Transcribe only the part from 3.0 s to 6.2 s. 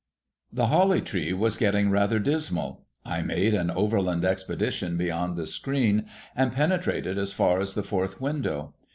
I made an overland expedition beyond the screen,